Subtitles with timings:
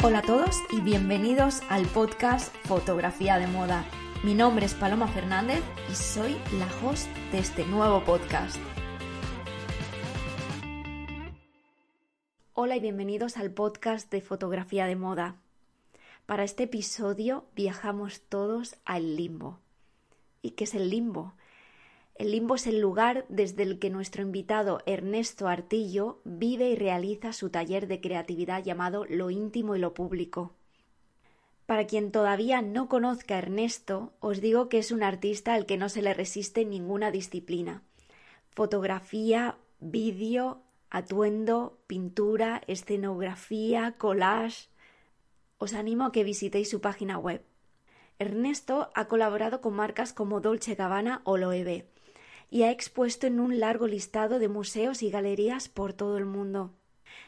[0.00, 3.84] Hola a todos y bienvenidos al podcast Fotografía de Moda.
[4.22, 8.58] Mi nombre es Paloma Fernández y soy la host de este nuevo podcast.
[12.54, 15.34] Hola y bienvenidos al podcast de Fotografía de Moda.
[16.26, 19.58] Para este episodio viajamos todos al limbo.
[20.42, 21.34] ¿Y qué es el limbo?
[22.18, 27.32] El limbo es el lugar desde el que nuestro invitado Ernesto Artillo vive y realiza
[27.32, 30.52] su taller de creatividad llamado Lo íntimo y lo público.
[31.64, 35.76] Para quien todavía no conozca a Ernesto, os digo que es un artista al que
[35.76, 37.84] no se le resiste ninguna disciplina.
[38.50, 44.70] Fotografía, vídeo, atuendo, pintura, escenografía, collage.
[45.58, 47.44] Os animo a que visitéis su página web.
[48.18, 51.86] Ernesto ha colaborado con marcas como Dolce Gabbana o Loewe
[52.50, 56.72] y ha expuesto en un largo listado de museos y galerías por todo el mundo.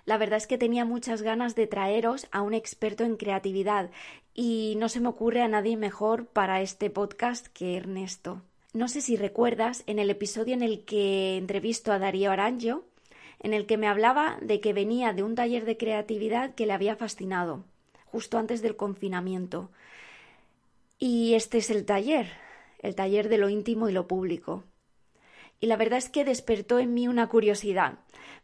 [0.04, 3.90] La verdad es que tenía muchas ganas de traeros a un experto en creatividad
[4.34, 8.42] y no se me ocurre a nadie mejor para este podcast que Ernesto.
[8.72, 12.84] No sé si recuerdas en el episodio en el que entrevisto a Darío Aranjo,
[13.40, 16.72] en el que me hablaba de que venía de un taller de creatividad que le
[16.72, 17.64] había fascinado,
[18.06, 19.70] justo antes del confinamiento.
[20.98, 22.28] Y este es el taller,
[22.80, 24.64] el taller de lo íntimo y lo público
[25.60, 27.98] y la verdad es que despertó en mí una curiosidad,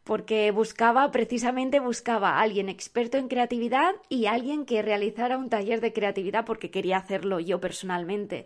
[0.05, 5.81] porque buscaba, precisamente buscaba a alguien experto en creatividad y alguien que realizara un taller
[5.81, 8.45] de creatividad porque quería hacerlo yo personalmente.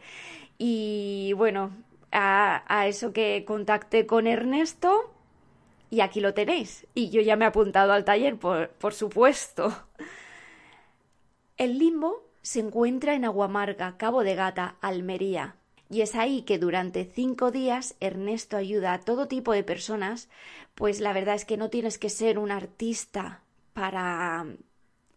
[0.56, 1.72] Y bueno,
[2.12, 5.12] a, eso que contacté con Ernesto
[5.90, 6.86] y aquí lo tenéis.
[6.94, 9.74] Y yo ya me he apuntado al taller, por, por supuesto.
[11.56, 15.56] El limbo se encuentra en Aguamarga, Cabo de Gata, Almería.
[15.90, 20.28] Y es ahí que durante cinco días Ernesto ayuda a todo tipo de personas,
[20.76, 23.42] pues la verdad es que no tienes que ser un artista
[23.72, 24.46] para,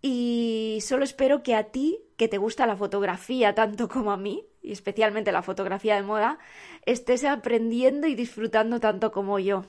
[0.00, 4.46] y solo espero que a ti, que te gusta la fotografía tanto como a mí,
[4.62, 6.38] y especialmente la fotografía de moda,
[6.86, 9.64] estés aprendiendo y disfrutando tanto como yo.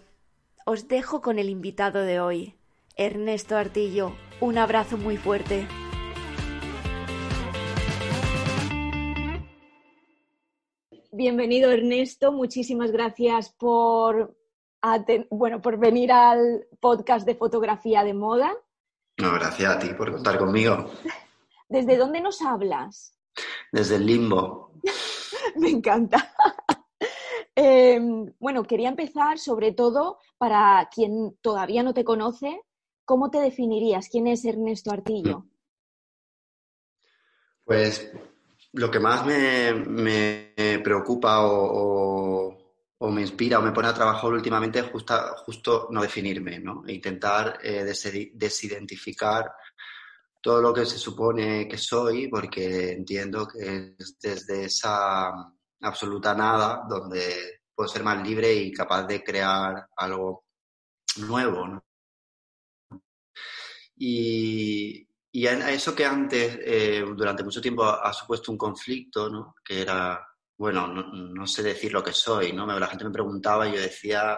[0.65, 2.55] Os dejo con el invitado de hoy,
[2.95, 4.13] Ernesto Artillo.
[4.39, 5.67] Un abrazo muy fuerte.
[11.11, 14.37] Bienvenido Ernesto, muchísimas gracias por,
[15.31, 18.55] bueno, por venir al podcast de fotografía de moda.
[19.19, 20.89] No, gracias a ti por contar conmigo.
[21.69, 23.13] ¿Desde dónde nos hablas?
[23.71, 24.71] Desde el limbo.
[25.57, 26.33] Me encanta.
[27.55, 27.99] eh,
[28.39, 32.61] bueno, quería empezar sobre todo para quien todavía no te conoce,
[33.03, 34.07] ¿cómo te definirías?
[34.09, 35.45] ¿Quién es Ernesto Artillo?
[37.65, 38.11] Pues
[38.71, 42.57] lo que más me, me preocupa o, o,
[42.99, 45.15] o, me inspira o me pone a trabajar últimamente es justo,
[45.45, 46.83] justo no definirme, ¿no?
[46.87, 48.03] E intentar eh, des
[48.33, 49.51] desidentificar
[50.41, 55.31] todo lo que se supone que soy, porque entiendo que es desde esa
[55.81, 60.45] absoluta nada donde puedo ser más libre y capaz de crear algo
[61.17, 61.83] nuevo, ¿no?
[63.95, 69.29] Y, y a eso que antes, eh, durante mucho tiempo, ha, ha, supuesto un conflicto,
[69.29, 69.55] ¿no?
[69.63, 70.28] Que era,
[70.59, 72.65] bueno, no, sé decir lo que soy, ¿no?
[72.77, 74.37] La gente me preguntaba y yo decía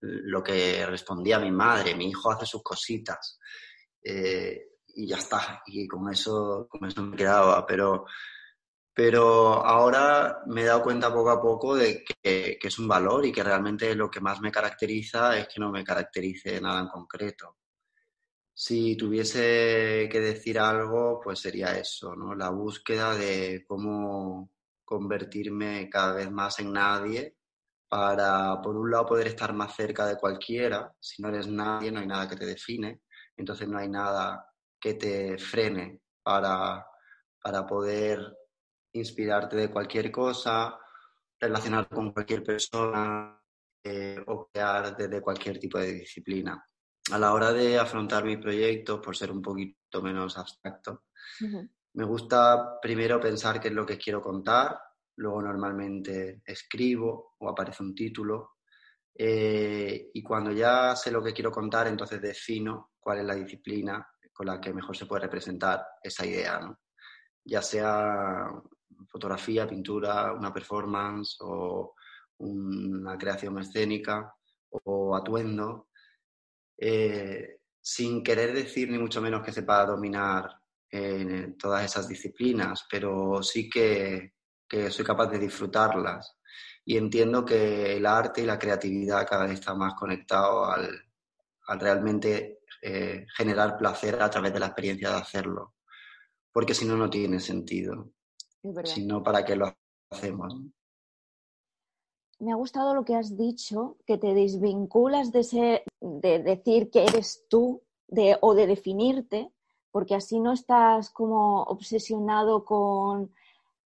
[0.00, 3.38] lo que respondía mi madre, mi hijo hace sus cositas.
[4.02, 7.66] Eh, y ya está, y con eso, con eso me quedaba.
[7.66, 8.06] Pero
[8.94, 13.26] Pero ahora me he dado cuenta poco a poco de que, que, es un valor
[13.26, 16.88] y que realmente lo que más me caracteriza es que no me caracterice nada en
[16.88, 17.58] concreto.
[18.54, 22.34] Si tuviese que decir algo, pues sería eso, ¿no?
[22.34, 24.50] La búsqueda de cómo
[24.90, 27.36] convertirme cada vez más en nadie
[27.88, 30.92] para, por un lado, poder estar más cerca de cualquiera.
[30.98, 33.02] Si no eres nadie, no hay nada que te define,
[33.36, 34.44] entonces no hay nada
[34.80, 36.84] que te frene para,
[37.40, 38.36] para poder
[38.92, 40.76] inspirarte de cualquier cosa,
[41.38, 43.40] relacionar con cualquier persona
[43.84, 46.66] eh, o crear desde cualquier tipo de disciplina.
[47.12, 51.04] A la hora de afrontar mi proyecto, por ser un poquito menos abstracto,
[51.94, 54.78] me gusta primero pensar qué es lo que quiero contar,
[55.16, 58.52] luego normalmente escribo o aparece un título
[59.14, 64.06] eh, y cuando ya sé lo que quiero contar, entonces defino cuál es la disciplina
[64.32, 66.74] con la que mejor se puede representar esa idea,
[67.44, 68.46] ya sea
[69.08, 71.94] fotografía, pintura, una performance o
[72.38, 74.34] una creación escénica
[74.70, 75.88] o atuendo,
[76.78, 80.59] eh, sin querer decir ni mucho menos que sepa dominar
[80.90, 84.34] eh, todas esas disciplinas, pero sí que,
[84.90, 86.36] soy capaz de disfrutarlas.
[86.84, 90.68] Y entiendo que el arte y la creatividad cada vez están más conectados
[91.66, 95.74] al, realmente eh, generar placer a través de la experiencia de hacerlo.
[96.52, 98.12] Porque si no, no tiene sentido
[98.84, 99.74] sino para qué lo
[100.10, 100.54] hacemos.
[102.38, 107.46] Me ha gustado lo que has dicho, que te desvinculas de, de decir que eres
[107.48, 109.50] tú de, o de definirte,
[109.90, 113.32] porque así no estás como obsesionado con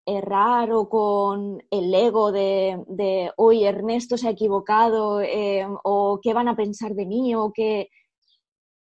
[0.05, 6.33] errar o con el ego de, de hoy Ernesto se ha equivocado eh, o qué
[6.33, 7.89] van a pensar de mí o qué...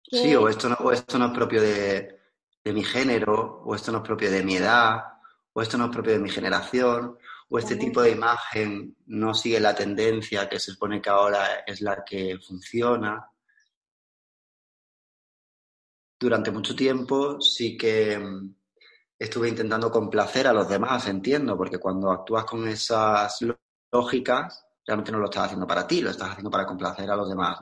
[0.04, 2.20] Sí, o esto, no, o esto no es propio de,
[2.64, 5.04] de mi género o esto no es propio de mi edad
[5.56, 7.18] o esto no es propio de mi generación,
[7.48, 11.80] o este tipo de imagen no sigue la tendencia que se supone que ahora es
[11.80, 13.26] la que funciona.
[16.26, 18.56] Durante mucho tiempo sí que mm,
[19.20, 23.38] estuve intentando complacer a los demás, entiendo, porque cuando actúas con esas
[23.92, 27.30] lógicas, realmente no lo estás haciendo para ti, lo estás haciendo para complacer a los
[27.30, 27.60] demás.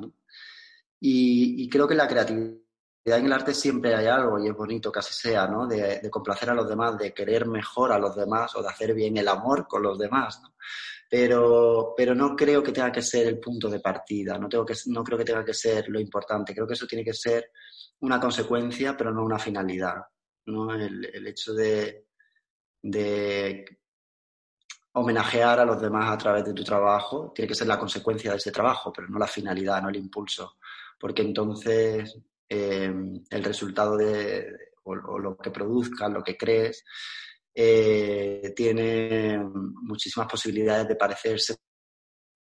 [0.98, 2.64] Y, y creo que la creatividad
[3.06, 5.68] en el arte siempre hay algo, y es bonito que así sea, ¿no?
[5.68, 9.18] De, complacer a los demás, de querer mejor a los demás o de hacer bien
[9.18, 10.56] el amor con los demás, ¿no?
[11.10, 14.74] Pero, pero no creo que tenga que ser el punto de partida, no, tengo que,
[14.86, 17.52] no creo que tenga que ser lo importante, creo que eso tiene que ser
[18.02, 20.06] una consecuencia, pero no una finalidad,
[20.46, 20.74] ¿no?
[20.74, 22.06] El, hecho de,
[24.94, 28.38] homenajear a los demás a través de tu trabajo tiene que ser la consecuencia de
[28.38, 30.58] ese trabajo, pero no la finalidad, no el impulso,
[31.00, 32.22] porque entonces
[32.56, 36.86] Em, el resultado de, o, lo que produzcas, lo que crees,
[37.52, 41.56] eh, tiene muchísimas posibilidades de parecerse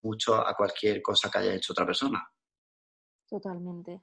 [0.02, 2.22] mucho a cualquier cosa que haya hecho otra persona.
[3.26, 4.02] Totalmente.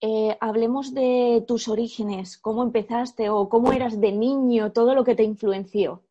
[0.00, 5.14] Eh, hablemos de tus orígenes, cómo empezaste o cómo eras de niño, todo lo que
[5.14, 6.02] te influenció.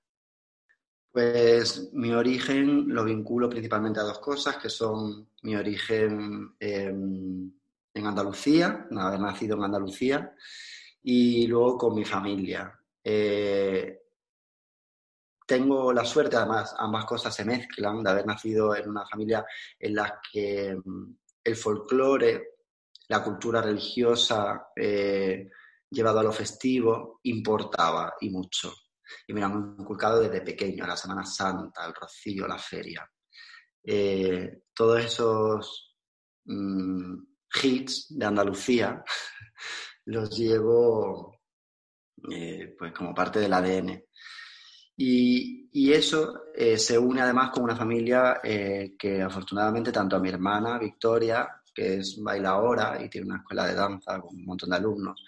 [1.12, 7.52] Pues mi origen lo vinculo principalmente a dos cosas, que son mi origen em,
[7.94, 10.36] en Andalucía, haber nacido en Andalucía,
[11.04, 12.78] y luego con mi familia.
[13.04, 14.02] Eh,
[15.46, 19.46] tengo la suerte, además, ambas cosas se mezclan, de haber nacido en una familia
[19.80, 22.55] en la que mm, el folclore,
[23.08, 25.50] la cultura religiosa eh,
[26.04, 28.74] a lo festivo, importaba y mucho.
[29.28, 33.10] Y me han inculcado desde pequeño, la Semana Santa, el Rocío, la feria.
[33.84, 35.96] Eh, todos esos
[36.46, 37.16] mm,
[37.62, 39.04] hits de Andalucía
[40.06, 41.40] los llevo
[42.32, 44.04] eh, pues como parte del ADN.
[44.98, 50.80] Y, eso eh, se une además con una familia que afortunadamente tanto a mi hermana
[50.80, 55.24] Victoria, que es bailaora y tiene una escuela de danza con un montón de alumnos,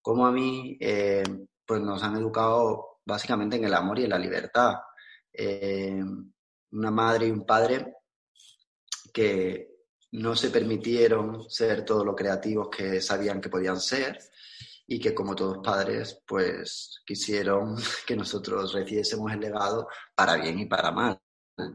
[0.00, 0.78] como a mí,
[1.66, 4.74] pues nos han educado básicamente en el amor y en la libertad.
[6.70, 7.94] una madre y un padre
[9.12, 9.78] que,
[10.12, 14.18] no se permitieron ser todo lo creativos que sabían que podían ser
[14.86, 17.76] y que como todos padres pues quisieron
[18.06, 21.20] que nosotros recibiésemos el legado para bien y para mal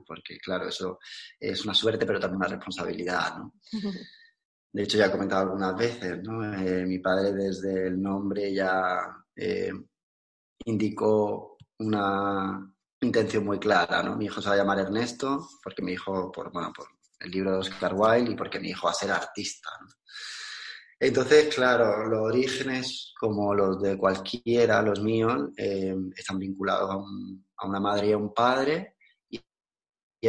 [0.06, 1.00] porque claro eso
[1.40, 3.54] es una suerte pero también una responsabilidad ¿no?
[4.74, 6.44] de hecho ya he comentado algunas veces ¿no?
[6.54, 9.72] Eh, mi padre desde el nombre ya eh,
[10.66, 14.16] indicó una intención muy clara ¿no?
[14.16, 16.88] mi hijo se va a llamar Ernesto porque mi hijo por bueno por
[17.24, 19.70] el libro de Oscar Wilde y porque mi hijo va a ser artista.
[21.00, 27.46] Entonces, claro, los orígenes, como los de cualquiera, los míos, eh, están vinculados a un,
[27.58, 28.96] a una madre y a un padre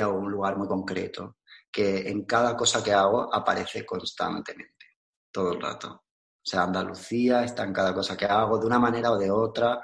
[0.00, 1.38] a un lugar muy concreto,
[1.70, 4.86] que en cada cosa que hago aparece constantemente,
[5.30, 5.88] todo el rato.
[5.88, 9.82] O sea, Andalucía está en cada cosa que hago, de una manera o de otra,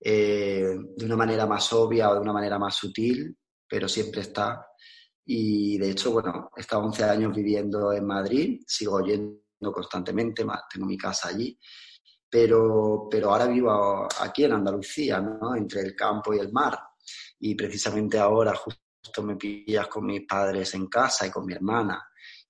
[0.00, 3.36] eh, de una manera más obvia o de una manera más sutil,
[3.68, 4.66] pero siempre está.
[5.24, 10.86] Y de hecho, bueno, he estado 11 años viviendo en Madrid, sigo yendo constantemente, tengo
[10.86, 11.58] mi casa allí,
[12.30, 15.56] pero, pero ahora vivo aquí en Andalucía, ¿no?
[15.56, 16.78] entre el campo y el mar.
[17.40, 18.85] Y precisamente ahora, justo
[19.22, 22.02] me pillas con mis padres en casa y con mi hermana.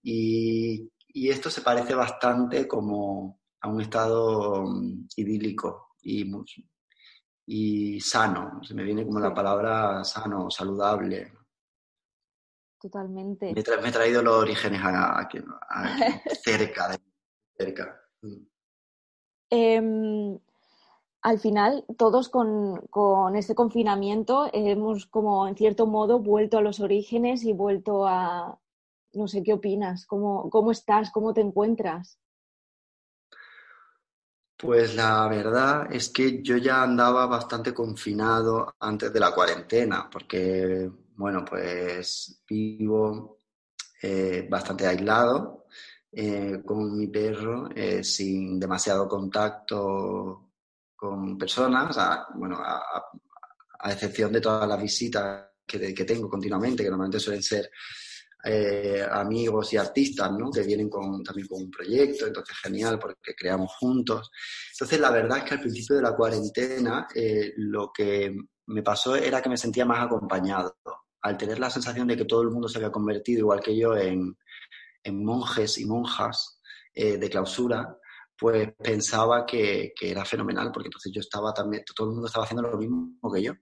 [0.02, 6.30] Y, esto se parece bastante como a un estado mm, idílico y,
[7.46, 8.60] y sano.
[8.62, 11.32] Se me viene como la palabra sano, saludable.
[12.80, 13.52] Totalmente.
[13.54, 15.38] Me, he traído los orígenes aquí,
[16.44, 16.88] cerca.
[16.88, 16.98] De,
[17.56, 18.00] cerca.
[18.20, 18.46] Mm.
[19.50, 20.38] Em,
[21.26, 27.42] al final, todos con, este confinamiento hemos como en cierto modo vuelto a los orígenes
[27.42, 28.56] y vuelto a,
[29.12, 32.20] no sé qué opinas, cómo, cómo estás, cómo te encuentras.
[34.56, 40.88] Pues la verdad es que yo ya andaba bastante confinado antes de la cuarentena, porque,
[41.16, 43.40] bueno, pues vivo
[44.00, 45.66] eh, bastante aislado
[46.12, 50.45] eh, con mi perro, eh, sin demasiado contacto
[50.96, 53.02] con personas, a, bueno, a,
[53.90, 57.70] excepción de todas las visitas que, que, tengo continuamente, que normalmente suelen ser
[58.48, 60.50] eh, amigos y artistas, ¿no?
[60.50, 64.30] Que vienen con, también con un proyecto, entonces genial porque creamos juntos.
[64.72, 68.36] Entonces la verdad es que al principio de la cuarentena eh, lo que
[68.66, 70.76] me pasó era que me sentía más acompañado.
[71.22, 73.96] Al tener la sensación de que todo el mundo se había convertido, igual que yo,
[73.96, 74.36] en,
[75.02, 76.60] en monjes y monjas
[76.94, 77.98] eh, de clausura,
[78.38, 82.68] pues pensaba que, era fenomenal, porque entonces yo estaba también, todo el mundo estaba haciendo
[82.68, 83.52] lo mismo que yo.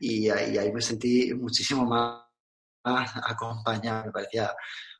[0.00, 2.24] Y ahí, me sentí muchísimo más,
[3.24, 4.54] acompañado, me parecía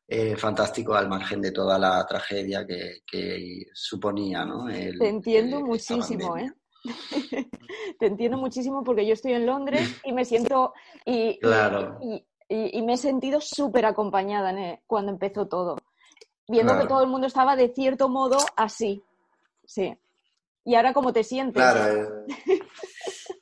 [0.06, 4.66] eh, fantástico al margen de toda la tragedia que, suponía, ¿no?
[4.66, 6.52] Te entiendo muchísimo, ¿eh?
[7.98, 10.72] Te entiendo muchísimo porque yo estoy en Londres y me siento
[11.04, 11.38] y,
[12.48, 15.76] y, me he sentido súper acompañada cuando empezó todo
[16.48, 19.02] viendo que todo el mundo estaba de cierto modo así.
[19.64, 19.96] Sí.
[20.64, 21.62] ¿Y ahora cómo te sientes?
[21.62, 22.26] Claro.
[22.26, 22.60] Eh.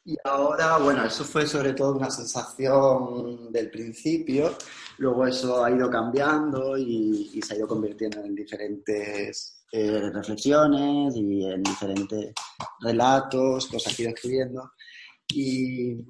[0.09, 4.57] Y ahora, bueno, eso fue sobre todo una sensación del principio,
[4.99, 11.45] luego eso ha ido cambiando y, se ha ido convirtiendo en diferentes eh, reflexiones y
[11.47, 12.33] en diferentes
[12.83, 14.71] relatos, cosas que he ido escribiendo.
[15.35, 16.05] Y,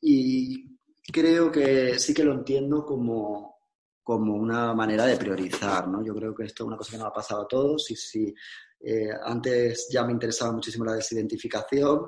[0.00, 0.78] y
[1.12, 3.59] creo que sí que lo entiendo como,
[4.02, 6.04] como una manera de priorizar, ¿no?
[6.04, 8.34] Yo creo que esto es una cosa que nos ha pasado a todos y si
[8.80, 12.06] eh, antes ya me interesaba muchísimo la desidentificación,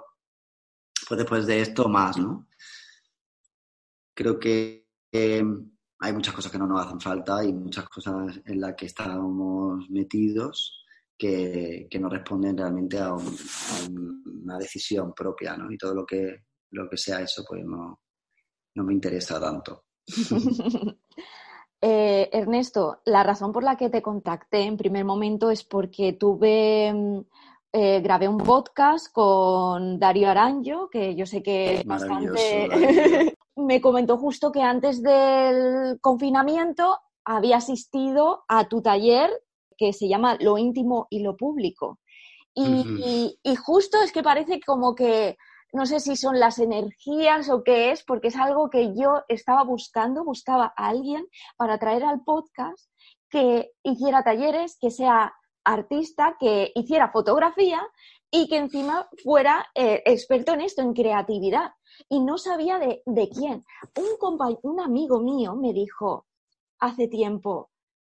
[1.07, 2.49] pues después de esto más, ¿no?
[4.15, 8.75] Creo que hay muchas cosas que no nos hacen falta y muchas cosas en las
[8.75, 10.83] que estamos metidos
[11.17, 15.71] que, no responden realmente a, una decisión propia, ¿no?
[15.71, 18.03] Y todo lo que, lo que sea eso, pues no,
[18.75, 19.85] no me interesa tanto.
[21.85, 26.93] Eh, Ernesto, la razón por la que te contacté en primer momento es porque tuve,
[26.95, 27.19] mm,
[27.73, 32.69] eh, grabé un podcast con Darío Aranjo, que yo sé que es bastante...
[33.57, 39.31] Me comentó justo que antes del confinamiento había asistido a tu taller
[39.77, 41.99] que se llama Lo íntimo y lo público.
[42.55, 45.37] y justo es que parece como que
[45.73, 49.65] no sé si son las energías o qué es, porque es algo que yo estaba
[49.65, 51.27] buscando, buscaba a alguien
[51.57, 52.91] para traer al podcast
[53.31, 57.83] que hiciera talleres, que sea artista, que hiciera fotografía
[58.31, 61.73] y que encima fuera eh, experto en esto, en creatividad.
[62.09, 63.65] Y no sabía de, quién.
[63.97, 66.27] Un, un amigo mío me dijo
[66.79, 67.71] hace tiempo,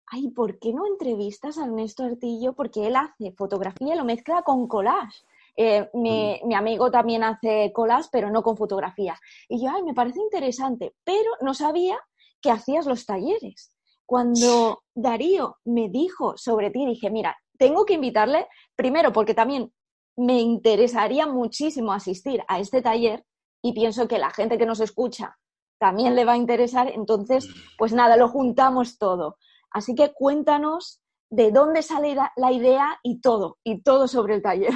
[0.06, 2.52] ay, ¿por qué no entrevistas a Ernesto Artillo?
[2.54, 5.24] Porque él hace fotografía y lo mezcla con collage.
[5.56, 9.18] Eh, mi, amigo también hace colas, pero no con fotografía.
[9.48, 11.98] Y yo, ay, me parece interesante, pero no sabía
[12.40, 13.72] que hacías los talleres.
[14.04, 18.46] Cuando Darío me dijo sobre ti, dije, mira, tengo que invitarle,
[18.76, 19.72] primero porque también
[20.16, 23.24] me interesaría muchísimo asistir a este taller
[23.62, 25.36] y pienso que la gente que nos escucha
[25.78, 29.36] también le va a interesar, entonces, pues nada, lo juntamos todo.
[29.70, 34.72] Así que cuéntanos de dónde sale la idea y todo, y todo sobre el taller.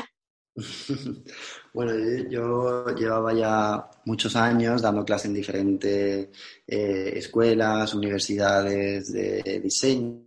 [1.72, 1.92] Bueno,
[2.28, 6.28] yo llevaba ya muchos años dando clases en diferentes
[6.66, 10.26] eh, escuelas, universidades de diseño,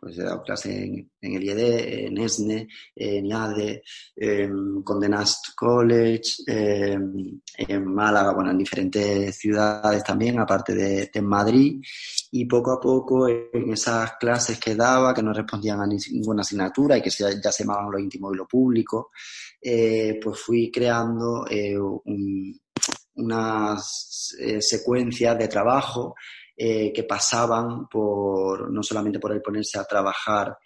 [0.00, 3.82] pues he dado clase en, el IED, en ESNE, en IADE,
[4.16, 5.10] en Condé
[5.54, 11.82] College, en Málaga, bueno, en diferentes ciudades también, aparte de, Madrid.
[12.30, 16.96] Y poco a poco en esas clases que daba, que no respondían a ninguna asignatura
[16.96, 19.10] y que ya se llamaban lo íntimo y lo público,
[19.60, 21.76] eh, pues fui creando eh,
[23.16, 26.14] unas eh, secuencias de trabajo
[26.56, 30.56] que pasaban por no solamente por el ponerse a trabajar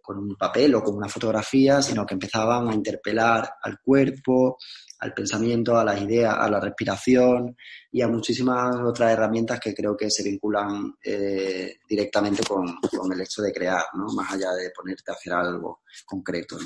[0.00, 4.56] con un papel o con una fotografía, sino que empezaban a interpelar al cuerpo,
[5.04, 7.54] al pensamiento, a las ideas, a la respiración
[7.92, 12.66] y a muchísimas otras herramientas que creo que se vinculan eh, directamente con,
[13.12, 14.06] el hecho de crear, ¿no?
[14.14, 16.56] más allá de ponerte a hacer algo concreto.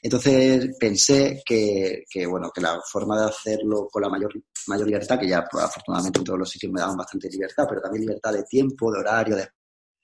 [0.00, 4.32] Entonces pensé que, bueno, que la forma de hacerlo con la mayor,
[4.68, 7.80] mayor libertad, que ya pues, afortunadamente en todos los sitios me daban bastante libertad, pero
[7.80, 9.48] también libertad de tiempo, de horario, de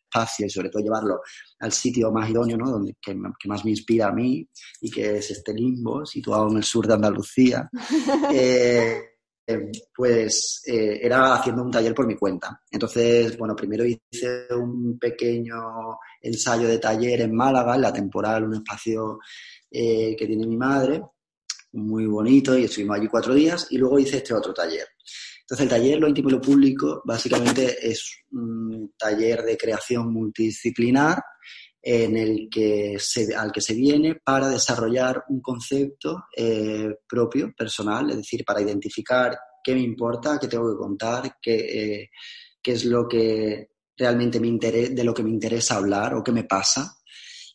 [0.09, 1.21] espacio y sobre todo llevarlo
[1.61, 2.71] al sitio más idóneo, ¿no?
[2.71, 4.49] Donde, que, más me inspira a mí
[4.81, 7.69] y que es este limbo situado en el sur de Andalucía.
[8.31, 9.01] Eh,
[9.47, 12.61] eh, pues eh, era haciendo un taller por mi cuenta.
[12.71, 18.55] Entonces, bueno, primero hice un pequeño ensayo de taller en Málaga, en la temporal, un
[18.55, 19.19] espacio
[19.71, 21.03] que tiene mi madre,
[21.73, 24.87] muy bonito, y estuvimos allí cuatro días, y luego hice este otro taller.
[25.49, 31.23] Entonces, el taller Lo íntimo lo público básicamente es un taller de creación multidisciplinar
[31.81, 38.11] en el que se, al que se viene para desarrollar un concepto eh, propio, personal,
[38.11, 42.11] es decir, para identificar qué me importa, qué tengo que contar, qué, eh,
[42.61, 46.33] qué es lo que realmente me interesa, de lo que me interesa hablar o qué
[46.33, 46.95] me pasa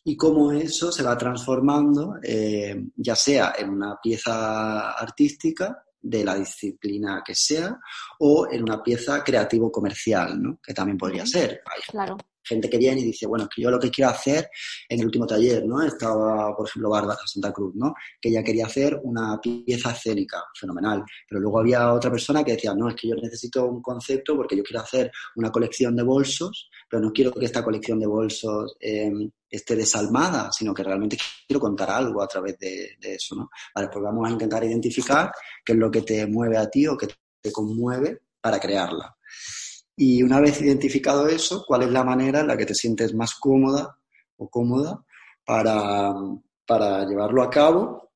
[0.02, 6.34] y cómo eso se va transformando, eh, ya sea en una pieza artística de la
[6.34, 7.78] disciplina que sea
[8.20, 10.60] o en una pieza creativo-comercial, ¿no?
[10.62, 11.62] que también podría ser.
[11.64, 12.16] Hay claro.
[12.44, 14.48] Gente que viene y dice, bueno, que yo lo que quiero hacer
[14.88, 15.82] en el último taller, ¿no?
[15.82, 17.94] Estaba, por ejemplo, Bárbara Santa Cruz, ¿no?
[18.20, 21.02] Que ella quería hacer una pieza escénica, fenomenal.
[21.28, 24.56] Pero luego había otra persona que decía, no, es que yo necesito un concepto porque
[24.56, 28.76] yo quiero hacer una colección de bolsos, pero no quiero que esta colección de bolsos
[28.80, 29.10] eh,
[29.48, 33.50] esté desalmada, sino que realmente quiero contar algo a través de, eso, ¿no?
[33.74, 35.30] Vale, pues vamos a intentar identificar
[35.64, 37.08] qué es lo que te mueve a ti o que
[37.40, 39.16] te conmueve para crearla.
[39.96, 43.34] Y una vez identificado eso, ¿cuál es la manera en la que te sientes más
[43.34, 43.96] cómoda
[44.36, 45.04] o cómoda
[45.44, 46.12] para,
[46.66, 48.10] para llevarlo a cabo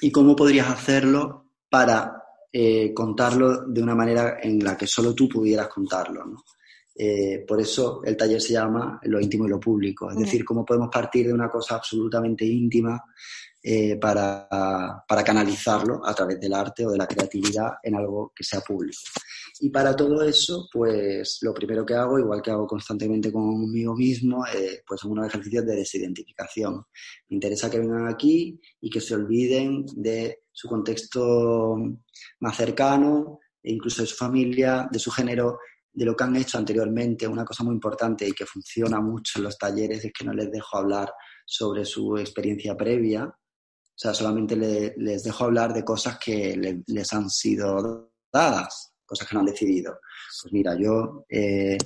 [0.00, 5.28] y cómo podrías hacerlo para eh, contarlo de una manera en la que solo tú
[5.28, 6.44] pudieras contarlo, ¿no?
[6.96, 10.64] Eh, por eso el taller se llama Lo íntimo y lo público, es decir, cómo
[10.64, 13.02] podemos partir de una cosa absolutamente íntima
[13.60, 14.46] eh, para,
[15.08, 19.00] para, canalizarlo a través del arte o de la creatividad en algo que sea público.
[19.60, 24.44] Y para todo eso, pues lo primero que hago, igual que hago constantemente conmigo mismo,
[24.46, 26.84] eh, pues son unos ejercicios de desidentificación.
[27.28, 31.76] Me interesa que vengan aquí y que se olviden de su contexto
[32.40, 35.58] más cercano, e incluso de su familia, de su género,
[35.94, 39.44] de lo que han hecho anteriormente, una cosa muy importante y que funciona mucho en
[39.44, 41.12] los talleres es que no les dejo hablar
[41.46, 47.30] sobre su experiencia previa, o sea, solamente les dejo hablar de cosas que les han
[47.30, 50.00] sido dadas, cosas que no han decidido.
[50.42, 51.78] Pues mira, yo eh,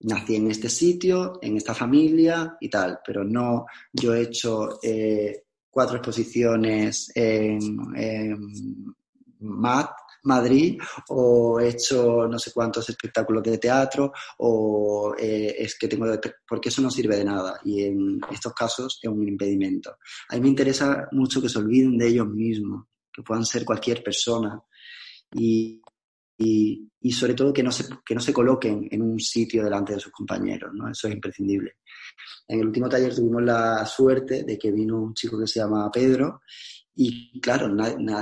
[0.00, 5.46] nací en este sitio, en esta familia y tal, pero no, yo he hecho eh,
[5.68, 7.60] cuatro exposiciones en,
[7.96, 8.94] en
[9.40, 9.90] MAT,
[10.28, 16.06] Madrid o he hecho no sé cuántos espectáculos de teatro o eh, es que tengo...
[16.46, 19.96] porque eso no sirve de nada y en estos casos es un impedimento.
[20.28, 24.02] A mí me interesa mucho que se olviden de ellos mismos, que puedan ser cualquier
[24.02, 24.62] persona
[25.32, 25.82] y,
[26.38, 30.00] y, sobre todo que no, se, que no se coloquen en un sitio delante de
[30.00, 30.88] sus compañeros, ¿no?
[30.88, 31.78] Eso es imprescindible.
[32.46, 35.90] En el último taller tuvimos la suerte de que vino un chico que se llama
[35.90, 36.42] Pedro
[37.00, 37.68] y claro,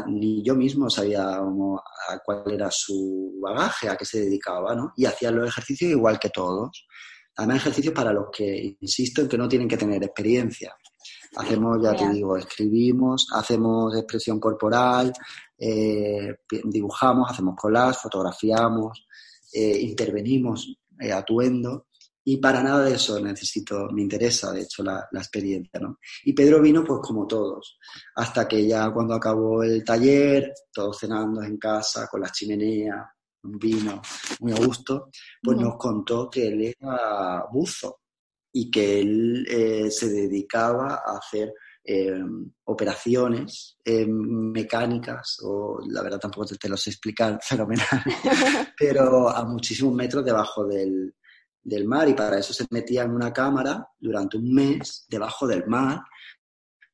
[0.06, 1.40] ni yo mismo sabía
[2.22, 4.92] cuál era su bagaje, a qué se dedicaba, ¿no?
[4.98, 6.86] Y hacía los ejercicios igual que todos.
[7.36, 10.76] Además, ejercicios para los que, insisto, en que no tienen que tener experiencia.
[11.36, 15.10] Hacemos, ya te digo, escribimos, hacemos expresión corporal,
[15.56, 16.34] eh,
[16.64, 19.06] dibujamos, hacemos collage, fotografiamos,
[19.54, 21.85] eh, intervenimos eh, atuendo
[22.28, 26.00] y para nada de eso necesito, me interesa, de hecho, la, experiencia, ¿no?
[26.24, 27.78] Y Pedro vino, pues como todos,
[28.16, 33.08] hasta que ya cuando acabó el taller, todos cenando en casa, con la chimenea,
[33.44, 34.02] un vino
[34.40, 35.08] muy a gusto,
[35.40, 38.00] pues nos contó que él era buzo
[38.52, 46.18] y que él eh, se dedicaba a hacer em, operaciones em, mecánicas, o la verdad
[46.18, 48.02] tampoco te, te lo sé explicar fenomenal,
[48.76, 51.14] pero a muchísimos metros debajo del,
[51.66, 55.66] del mar y para eso se metía en una cámara durante un mes debajo del
[55.66, 56.00] mar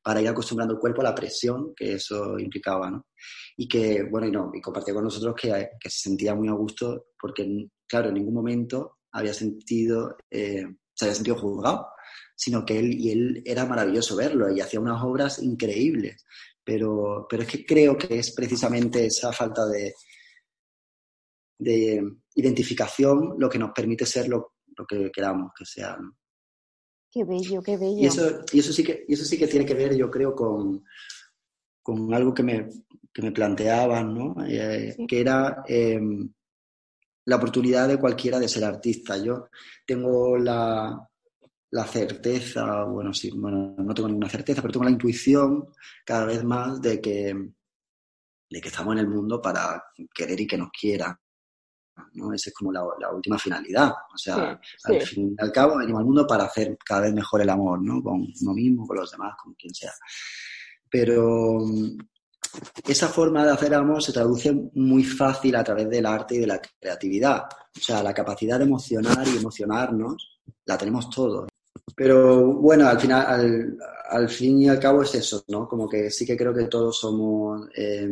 [0.01, 3.05] para ir acostumbrando el cuerpo a la presión que eso implicaba, ¿no?
[3.55, 6.53] Y que, bueno, y, no, y compartía con nosotros que, que se sentía muy a
[6.53, 11.89] gusto porque, claro, en ningún momento había sentido, eh, se había sentido juzgado,
[12.35, 16.25] sino que él, y él era maravilloso verlo y hacía unas obras increíbles.
[16.63, 19.93] Pero, pero es que creo que es precisamente esa falta de,
[21.59, 22.01] de
[22.35, 25.97] identificación lo que nos permite ser lo, lo que queramos que sea.
[25.97, 26.15] ¿no?
[27.11, 28.01] Qué bello, qué bello.
[28.01, 30.33] Y eso, y eso, sí, que, y eso sí que tiene que ver, yo creo,
[30.35, 30.83] con,
[31.81, 32.69] con algo que me,
[33.13, 34.35] que me planteaban, ¿no?
[34.45, 35.05] Eh, Sí.
[35.07, 35.99] que era eh,
[37.25, 39.15] la oportunidad de cualquiera de ser artista.
[39.17, 39.47] Yo
[39.85, 41.07] tengo la,
[41.71, 45.67] la certeza, bueno, sí, bueno, no tengo ninguna certeza, pero tengo la intuición
[46.05, 47.33] cada vez más de que,
[48.49, 49.83] de que estamos en el mundo para
[50.13, 51.15] querer y que nos quieran.
[52.13, 52.33] ¿No?
[52.33, 53.91] Esa es como la, la última finalidad.
[54.13, 55.15] O sea, Sí, al sí.
[55.15, 58.01] fin y al cabo venimos al mundo para hacer cada vez mejor el amor, ¿no?
[58.01, 59.91] Con uno mismo, con los demás, con quien sea.
[60.89, 61.97] Pero mm,
[62.87, 66.47] esa forma de hacer amor se traduce muy fácil a través del arte y de
[66.47, 67.43] la creatividad.
[67.75, 71.49] O sea, la capacidad de emocionar y emocionarnos la tenemos todos.
[71.95, 73.77] Pero bueno, al final, al,
[74.09, 75.67] al fin y al cabo es eso, ¿no?
[75.67, 78.09] Como que sí que creo que todos somos eh,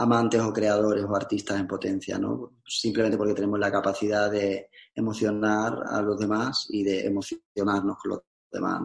[0.00, 2.58] amantes o creadores o artistas en potencia, ¿no?
[2.66, 8.20] Simplemente porque tenemos la capacidad de emocionar a los demás y de emocionarnos con los
[8.50, 8.80] demás.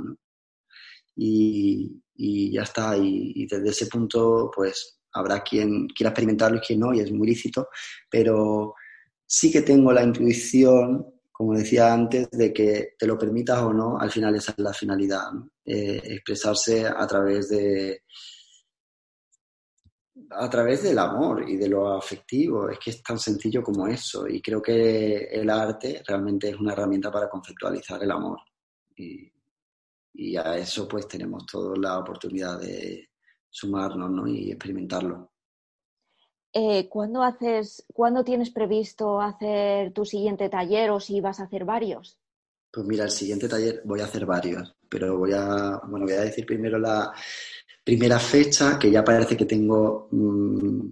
[1.15, 2.97] Y, y ya está.
[2.97, 7.11] Y, y desde ese punto, pues habrá quien quiera experimentarlo y quien no, y es
[7.11, 7.69] muy lícito,
[8.09, 8.75] pero
[9.25, 13.97] sí que tengo la intuición, como decía antes, de que te lo permitas o no,
[13.97, 15.29] al final esa es la finalidad.
[15.63, 18.03] Eh, expresarse a través de
[20.31, 22.69] a través del amor y de lo afectivo.
[22.69, 24.27] Es que es tan sencillo como eso.
[24.27, 28.39] Y creo que el arte realmente es una herramienta para conceptualizar el amor.
[28.95, 29.31] Y,
[30.13, 33.09] y a eso pues tenemos todos la oportunidad de
[33.49, 34.27] sumarnos ¿no?
[34.27, 35.31] y experimentarlo.
[36.57, 41.65] Eh, ¿cuándo haces, cuándo tienes previsto hacer tu siguiente taller o si vas a hacer
[41.65, 42.17] varios?
[42.71, 46.21] Pues mira, el siguiente taller voy a hacer varios, pero voy a, bueno, voy a
[46.21, 47.13] decir primero la
[47.85, 50.87] primera fecha, que ya parece que tengo mm,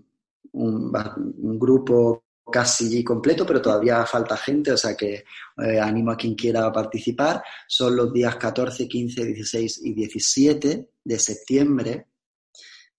[0.54, 5.26] un, un grupo casi completo, pero todavía falta gente, o sea que
[5.58, 7.44] eh, animo a quien quiera participar.
[7.68, 12.08] Son los días 14, 15, 16 y 17 de septiembre.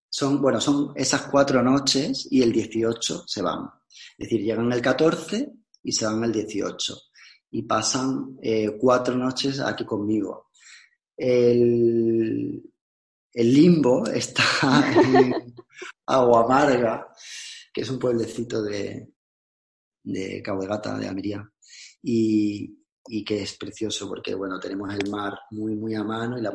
[0.08, 3.70] Son, bueno, son esas cuatro noches y el 18 se van.
[4.18, 5.52] Es decir, llegan el 14
[5.84, 6.96] y se van el 18
[7.52, 10.48] y pasan eh, cuatro noches aquí conmigo.
[11.16, 12.60] El,
[13.34, 14.44] el limbo está
[14.96, 15.54] en
[16.06, 17.08] Agua Amarga,
[17.72, 19.12] que es un pueblecito de,
[20.04, 21.50] de Cabo de Gata, de Almería,
[22.02, 22.78] y,
[23.24, 26.52] que es precioso porque, bueno, tenemos el mar muy, muy a mano y la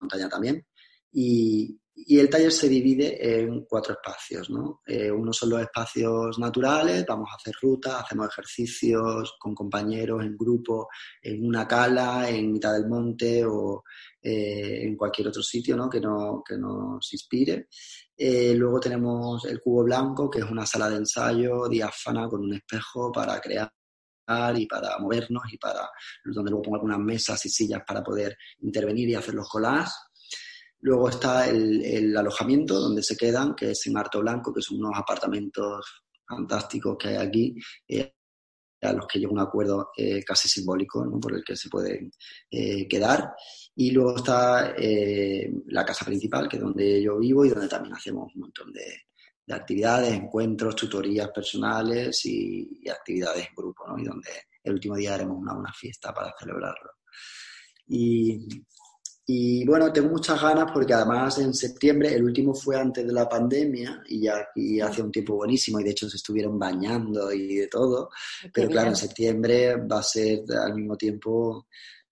[0.00, 0.66] montaña también.
[1.12, 4.82] Y, y el taller se divide en cuatro espacios, ¿no?
[4.86, 10.36] Eh, uno son los espacios naturales, vamos a hacer rutas, hacemos ejercicios con compañeros, en
[10.36, 10.88] grupo,
[11.20, 13.82] en una cala, en mitad del monte o
[14.20, 15.88] eh, en cualquier otro sitio, ¿no?
[15.88, 17.68] Que, no, que nos inspire.
[18.16, 22.54] Eh, luego tenemos el cubo blanco, que es una sala de ensayo diáfana con un
[22.54, 23.72] espejo para crear
[24.56, 25.88] y para movernos y para
[26.24, 29.94] donde luego pongo algunas mesas y sillas para poder intervenir y hacer los collages.
[30.80, 34.92] Luego está el, alojamiento donde se quedan, que es en Harto Blanco, que son unos
[34.96, 37.56] apartamentos fantásticos que hay aquí,
[37.88, 38.17] eh,
[38.80, 42.10] a los que llega un acuerdo eh, casi simbólico por el que se pueden
[42.50, 43.32] eh, quedar.
[43.74, 47.94] Y luego está eh, la casa principal, que es donde yo vivo y donde también
[47.94, 49.02] hacemos un montón de,
[49.46, 53.98] de actividades, encuentros, tutorías personales y, y, actividades en grupo, ¿no?
[53.98, 54.30] y donde
[54.62, 56.90] el último día haremos una, una fiesta para celebrarlo.
[57.86, 58.46] Y,
[59.30, 63.28] y bueno, tengo muchas ganas porque además en septiembre, el último fue antes de la
[63.28, 67.56] pandemia y ya aquí hace un tiempo buenísimo y de hecho se estuvieron bañando y
[67.56, 68.08] de todo.
[68.50, 71.66] Pero claro, en septiembre va a ser al mismo tiempo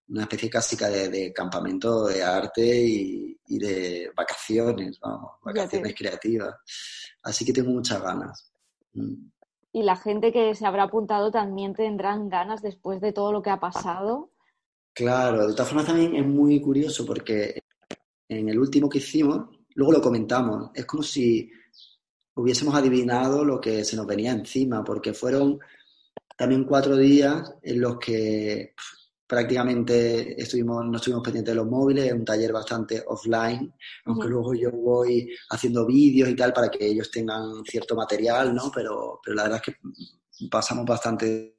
[0.09, 6.53] una especie casi de, de campamento de arte y, y, de vacaciones, vamos, vacaciones creativas.
[7.23, 8.53] Así que tengo muchas ganas.
[8.93, 9.31] Mm.
[9.73, 13.49] Y la gente que se habrá apuntado también tendrán ganas después de todo lo que
[13.49, 14.29] ha pasado.
[14.97, 17.61] Claro, de todas formas también es muy curioso porque
[18.27, 21.51] en el último que hicimos, luego lo comentamos, es como si
[22.33, 25.59] hubiésemos adivinado lo que se nos venía encima, porque fueron
[26.35, 28.73] también cuatro días en los que
[29.27, 33.71] prácticamente estuvimos, no estuvimos pendientes de los móviles, es un taller bastante offline,
[34.05, 34.31] aunque uh -huh.
[34.31, 38.71] luego yo voy haciendo vídeos y tal para que ellos tengan cierto material, ¿no?
[38.73, 41.55] Pero, pero la verdad es que pasamos bastante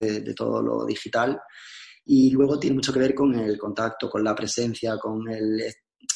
[0.00, 1.38] de, todo lo digital.
[2.12, 5.72] Y luego tiene mucho que ver con el contacto, con la presencia, con el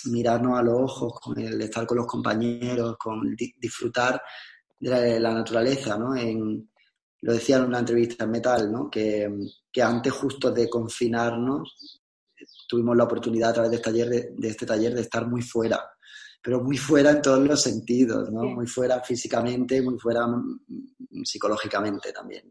[0.06, 4.20] mirarnos a los ojos, con el estar con los compañeros, con disfrutar
[4.76, 6.16] de la, naturaleza, ¿no?
[6.16, 6.68] En,
[7.20, 8.90] lo decía en una entrevista en Metal, ¿no?
[8.90, 9.30] Que,
[9.70, 12.02] que antes justo de confinarnos
[12.68, 15.80] tuvimos la oportunidad a través de este taller de, este taller de estar muy fuera,
[16.42, 18.42] pero muy fuera en todos los sentidos, ¿no?
[18.42, 22.50] Muy fuera físicamente, muy fuera mm, psicológicamente también.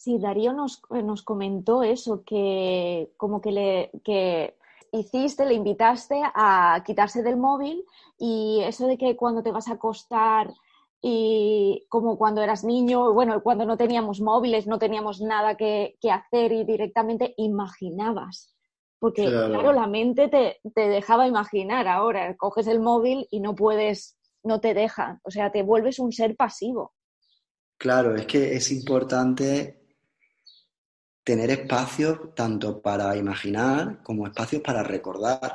[0.00, 4.56] Sí, Darío nos, nos comentó eso, que como que le que
[4.92, 7.84] hiciste, le invitaste a quitarse del móvil
[8.18, 10.54] y eso de que cuando te vas a acostar
[11.02, 16.52] y como cuando eras niño, bueno, cuando no teníamos móviles, no teníamos nada que, hacer
[16.52, 18.54] y directamente imaginabas.
[18.98, 24.16] Porque, claro, la mente te, te, dejaba imaginar ahora, coges el móvil y no puedes,
[24.44, 26.94] no te deja, o sea, te vuelves un ser pasivo.
[27.76, 29.79] Claro, es que es importante
[31.22, 35.54] tener espacios tanto para imaginar como espacios para recordar.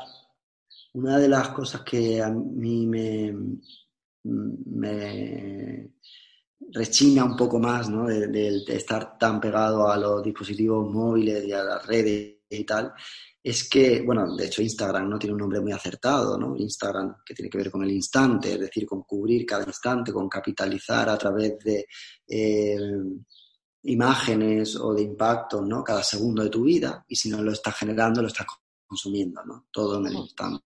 [0.93, 3.35] Una de las cosas que a mí me,
[6.71, 8.05] rechina un poco más ¿no?
[8.07, 12.93] de, estar tan pegado a los dispositivos móviles y a las redes y tal,
[13.43, 16.55] es que, bueno, de hecho Instagram no tiene un nombre muy acertado, ¿no?
[16.57, 20.27] Instagram que tiene que ver con el instante, es decir, con cubrir cada instante, con
[20.27, 21.85] capitalizar a través de
[22.27, 22.77] eh,
[23.85, 25.83] imágenes o de impactos, ¿no?
[25.83, 28.47] Cada segundo de tu vida y si no lo estás generando, lo estás
[28.85, 29.67] consumiendo, ¿no?
[29.71, 30.63] Todo en el instante.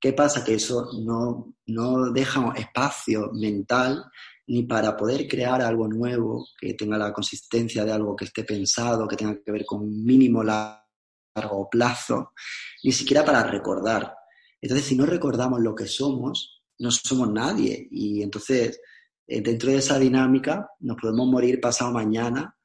[0.00, 0.44] ¿Qué pasa?
[0.44, 4.04] Que eso no, no deja espacio mental
[4.46, 9.06] ni para poder crear algo nuevo que tenga la consistencia de algo que esté pensado,
[9.06, 12.32] que tenga que ver con un mínimo largo plazo,
[12.82, 14.14] ni siquiera para recordar.
[14.60, 17.88] Entonces, si no recordamos lo que somos, no somos nadie.
[17.90, 18.80] Y entonces,
[19.28, 22.56] eh, dentro de esa dinámica, nos podemos morir pasado mañana,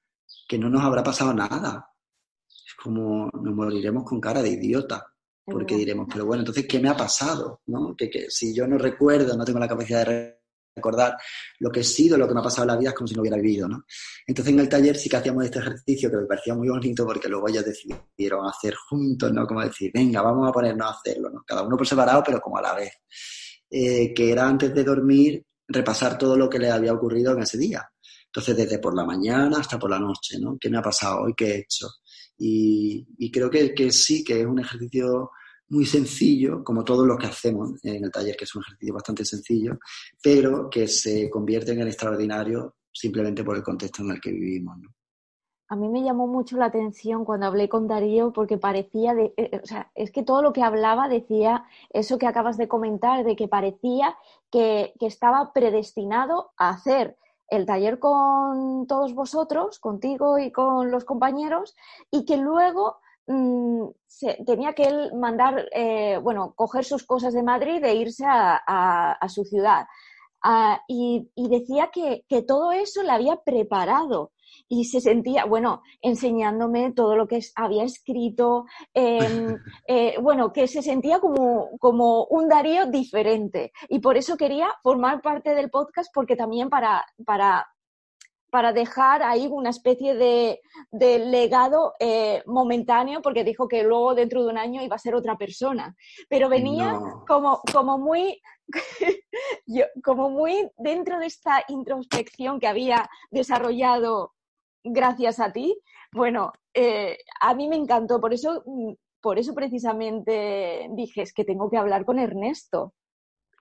[0.48, 1.90] que no nos habrá pasado nada.
[2.48, 5.14] Es como nos moriremos con cara de idiota
[5.46, 7.62] porque diremos, pero bueno, entonces, ¿qué me ha pasado?
[7.68, 7.96] ¿No?
[7.98, 10.40] Que, si yo no recuerdo, no tengo la capacidad de
[10.76, 11.18] recordar
[11.60, 13.14] lo que he sido, lo que me ha pasado en la vida, es como si
[13.14, 13.84] no hubiera vivido, ¿no?
[14.26, 17.28] Entonces en el taller sí que hacíamos este ejercicio que me parecía muy bonito porque
[17.28, 19.46] luego ellos decidieron hacer juntos, ¿no?
[19.46, 21.44] Como decir, venga, vamos a ponernos a hacerlo, ¿no?
[21.46, 22.94] Cada uno por separado, pero como a la vez.
[23.70, 27.58] Eh, que era antes de dormir repasar todo lo que le había ocurrido en ese
[27.58, 27.88] día.
[28.26, 30.58] Entonces, desde por la mañana hasta por la noche, ¿no?
[30.60, 31.34] ¿Qué me ha pasado hoy?
[31.36, 31.88] ¿Qué he hecho?
[32.38, 35.30] Y, creo que, que, sí, que es un ejercicio
[35.70, 39.24] muy sencillo, como todo lo que hacemos en el taller, que es un ejercicio bastante
[39.24, 39.78] sencillo,
[40.22, 44.78] pero que se convierte en el extraordinario simplemente por el contexto en el que vivimos.
[45.74, 49.60] A mí me llamó mucho la atención cuando hablé con Darío porque parecía, de, eh,
[49.64, 53.36] o sea, es que todo lo que hablaba decía eso que acabas de comentar, de
[53.36, 54.16] que parecía
[54.52, 61.06] que, que estaba predestinado a hacer el taller con todos vosotros, contigo y con los
[61.06, 61.76] compañeros,
[62.12, 63.86] y que luego mm,
[64.46, 69.44] tenía que él mandar, eh, bueno, coger sus cosas de Madrid e irse a, su
[69.44, 69.88] ciudad.
[70.44, 74.34] Ah, y, decía que, todo eso le había preparado
[74.74, 79.56] y se sentía, bueno, enseñándome todo lo que había escrito, em,
[79.88, 83.72] eh, bueno, que se sentía como, como un Darío diferente.
[83.88, 87.68] Y por eso quería formar parte del podcast, porque también para, para
[88.54, 90.60] para dejar ahí una especie de,
[90.92, 95.36] legado eh, momentáneo, porque dijo que luego dentro de un año iba a ser otra
[95.40, 95.96] persona.
[96.30, 98.40] Pero venía como, como, muy,
[100.04, 104.33] como muy dentro de esta introspección que había desarrollado
[104.84, 105.78] gracias a ti,
[106.12, 111.46] bueno, eh, a mí me encantó, por eso, mm, por eso precisamente dije, es que
[111.46, 112.94] tengo que hablar con Ernesto.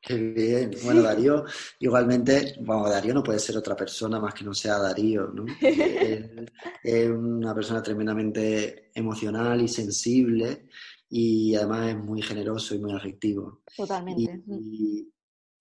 [0.02, 0.72] Qué bien.
[0.82, 1.44] Bueno, Darío,
[1.78, 5.44] igualmente, bueno, Darío no puede ser otra persona más que no sea Darío, ¿no?
[6.82, 10.66] es una persona tremendamente emocional y sensible
[11.08, 13.62] y además es muy generoso y muy afectivo.
[13.76, 14.42] Totalmente.
[14.48, 15.08] Y,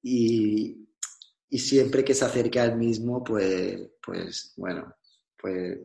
[0.02, 4.92] y, siempre que se acerque al mismo, pues, pues, bueno,
[5.42, 5.80] pues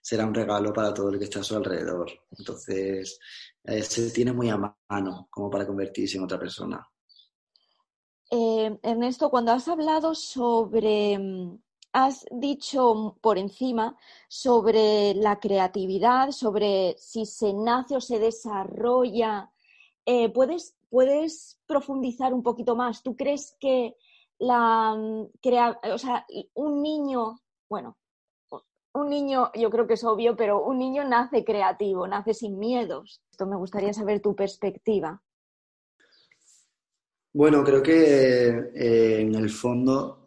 [0.00, 2.10] será un regalo para todo el que está a su alrededor.
[2.36, 3.20] Entonces,
[3.64, 6.86] eh, se tiene muy a mano como para convertirse en otra persona.
[8.30, 11.18] Eh, Ernesto, cuando has hablado sobre,
[11.92, 13.96] has dicho por encima
[14.28, 19.50] sobre la creatividad, sobre si se nace o se desarrolla,
[20.04, 23.02] eh, ¿puedes, ¿puedes profundizar un poquito más?
[23.02, 23.96] ¿Tú crees que
[24.38, 25.30] la, mm,
[25.92, 27.96] o sea, un niño, bueno,
[28.98, 33.22] un niño, yo creo que es obvio, pero un niño nace creativo, nace sin miedos.
[33.30, 35.22] Esto me gustaría saber tu perspectiva.
[37.32, 40.18] Bueno, creo que eh, en el fondo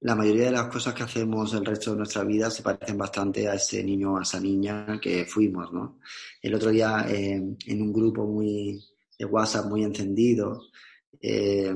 [0.00, 3.48] la mayoría de las cosas que hacemos el resto de nuestra vida se parecen bastante
[3.48, 5.98] a ese niño o a esa niña que fuimos, ¿no?
[6.40, 8.80] El otro día eh, en un grupo muy
[9.18, 10.62] de WhatsApp muy encendido,
[11.20, 11.74] eh,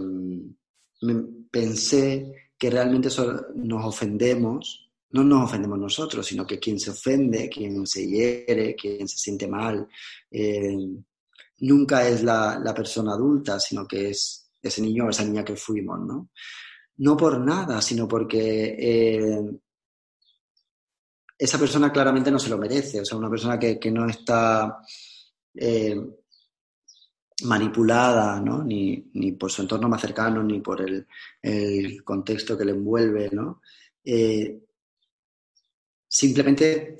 [1.50, 3.08] pensé que realmente
[3.56, 9.06] nos ofendemos, no nos ofendemos nosotros, sino que quien se ofende, quien se hiere, quien
[9.08, 9.86] se siente mal,
[10.30, 10.76] eh,
[11.60, 15.56] nunca es la, la, persona adulta, sino que es ese niño o esa niña que
[15.56, 16.30] fuimos, ¿no?
[16.98, 19.42] no por nada, sino porque eh,
[21.38, 23.00] esa persona claramente no se lo merece.
[23.00, 24.78] O sea, una persona que, no está
[25.54, 26.00] eh,
[27.44, 28.62] manipulada, ¿no?
[28.62, 31.06] Ni, por su entorno más cercano, ni por el,
[32.04, 33.62] contexto que le envuelve, ¿no?
[36.12, 36.96] Simplemente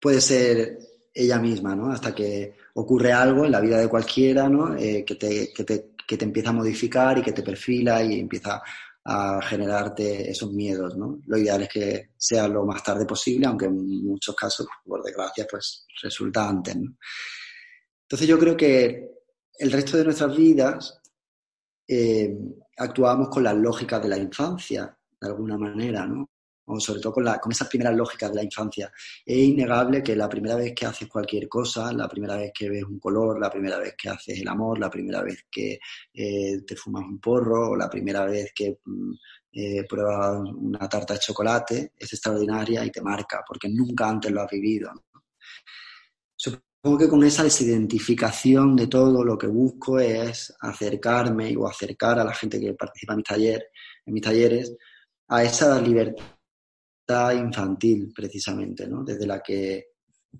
[0.00, 0.78] puede ser
[1.12, 1.90] ella misma, ¿no?
[1.90, 4.76] Hasta que ocurre algo en la vida de cualquiera, ¿no?
[4.76, 8.62] que, te, que, te, que te empieza a modificar y que te perfila y empieza
[9.04, 11.20] a generarte esos miedos, ¿no?
[11.26, 15.46] Lo ideal es que sea lo más tarde posible, aunque en muchos casos, por desgracia,
[15.50, 16.96] pues resulta antes, ¿no?
[18.02, 19.10] Entonces yo creo que
[19.58, 21.00] el resto de nuestras vidas
[21.86, 22.34] eh,
[22.78, 26.30] actuamos con las lógicas de la infancia, de alguna manera, ¿no?
[26.66, 28.90] O sobre todo con, la, con esas primeras lógicas de la infancia.
[29.24, 32.84] Es innegable que la primera vez que haces cualquier cosa, la primera vez que ves
[32.84, 35.78] un color, la primera vez que haces el amor, la primera vez que
[36.12, 39.12] eh, te fumas un porro, o la primera vez que mm,
[39.52, 44.42] eh, pruebas una tarta de chocolate, es extraordinaria y te marca, porque nunca antes lo
[44.42, 44.90] has vivido.
[46.36, 52.24] Supongo que con esa desidentificación de todo lo que busco es acercarme o acercar a
[52.24, 53.66] la gente que participa en mis, taller,
[54.04, 54.76] en mis talleres
[55.28, 56.33] a esa libertad
[57.34, 59.04] infantil, precisamente, ¿no?
[59.04, 59.94] Desde la que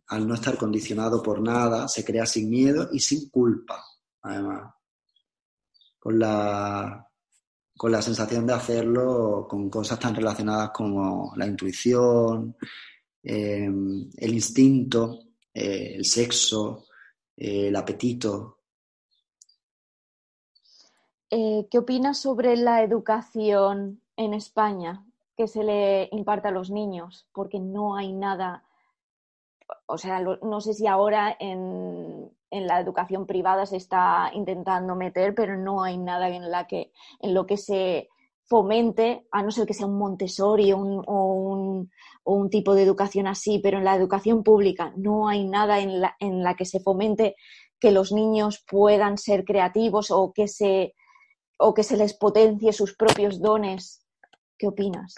[0.09, 3.83] al no estar condicionado por nada, se crea sin miedo y sin culpa,
[4.23, 4.75] además.
[5.99, 7.09] Con la,
[7.77, 12.57] con la sensación de hacerlo con cosas tan relacionadas como la intuición,
[13.23, 15.21] em, el instinto,
[15.53, 16.87] eh, el sexo,
[17.37, 18.59] eh, el apetito.
[21.31, 25.05] Eh, ¿Qué opinas sobre la educación en España?
[25.37, 28.65] Que se le imparte a los niños, porque no hay nada,
[29.87, 35.57] o sea, no sé si ahora en, la educación privada se está intentando meter, pero
[35.57, 38.09] no hay nada en, la que, en lo que se
[38.45, 41.91] fomente, a no ser que sea un Montessori o, un,
[42.23, 46.15] un, tipo de educación así, pero en la educación pública no hay nada en la,
[46.21, 47.35] en la que se fomente
[47.81, 50.95] que los niños puedan ser creativos o que se,
[51.59, 54.05] o que se les potencie sus propios dones
[54.59, 55.15] ¿Qué opinas?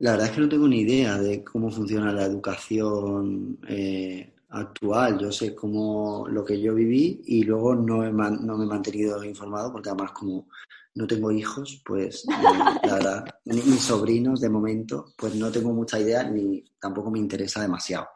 [0.00, 5.18] La verdad es que no tengo ni idea de cómo funciona la educación eh, actual.
[5.18, 9.70] Yo sé cómo lo que yo viví y luego no, no me he mantenido informado
[9.70, 10.48] porque además como
[10.94, 12.32] no tengo hijos, pues eh,
[12.86, 17.18] la verdad, ni mis sobrinos de momento, pues no tengo mucha idea ni tampoco me
[17.18, 18.08] interesa demasiado.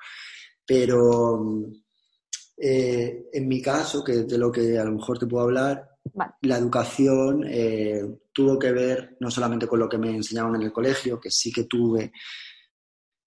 [0.67, 1.65] Pero
[2.57, 5.94] eh, en mi caso, que de lo que a lo mejor te puedo hablar,
[6.43, 10.73] la educación eh, tuvo que ver no solamente con lo que me enseñaban en el
[10.73, 12.13] colegio, que sí que tuve